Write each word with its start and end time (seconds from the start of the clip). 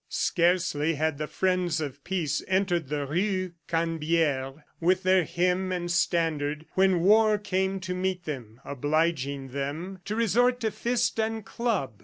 Scarcely 0.09 0.95
had 0.95 1.19
the 1.19 1.27
friends 1.27 1.79
of 1.79 2.03
peace 2.03 2.41
entered 2.47 2.87
the 2.89 3.05
rue 3.05 3.51
Cannebiere 3.67 4.63
with 4.79 5.03
their 5.03 5.23
hymn 5.25 5.71
and 5.71 5.91
standard, 5.91 6.65
when 6.73 7.01
war 7.01 7.37
came 7.37 7.79
to 7.81 7.93
meet 7.93 8.25
them, 8.25 8.59
obliging 8.65 9.49
them 9.49 9.99
to 10.05 10.15
resort 10.15 10.59
to 10.61 10.71
fist 10.71 11.19
and 11.19 11.45
club. 11.45 11.99